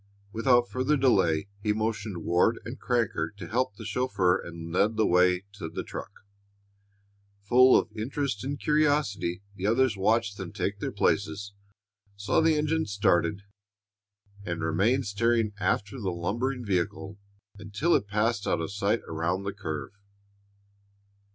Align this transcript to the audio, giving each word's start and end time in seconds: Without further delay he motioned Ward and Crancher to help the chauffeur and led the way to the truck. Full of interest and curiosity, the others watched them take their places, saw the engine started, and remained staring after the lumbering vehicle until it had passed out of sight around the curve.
Without 0.33 0.67
further 0.67 0.97
delay 0.97 1.47
he 1.61 1.73
motioned 1.73 2.23
Ward 2.25 2.59
and 2.65 2.79
Crancher 2.79 3.29
to 3.37 3.47
help 3.47 3.75
the 3.75 3.85
chauffeur 3.85 4.35
and 4.35 4.73
led 4.73 4.97
the 4.97 5.05
way 5.05 5.43
to 5.51 5.69
the 5.69 5.83
truck. 5.83 6.25
Full 7.43 7.77
of 7.77 7.91
interest 7.95 8.43
and 8.43 8.59
curiosity, 8.59 9.43
the 9.53 9.67
others 9.67 9.95
watched 9.95 10.37
them 10.37 10.53
take 10.53 10.79
their 10.79 10.91
places, 10.91 11.53
saw 12.15 12.41
the 12.41 12.57
engine 12.57 12.87
started, 12.87 13.43
and 14.43 14.63
remained 14.63 15.05
staring 15.05 15.53
after 15.59 15.99
the 15.99 16.09
lumbering 16.09 16.65
vehicle 16.65 17.19
until 17.59 17.93
it 17.93 18.05
had 18.05 18.07
passed 18.07 18.47
out 18.47 18.59
of 18.59 18.71
sight 18.71 19.01
around 19.07 19.43
the 19.43 19.53
curve. 19.53 19.91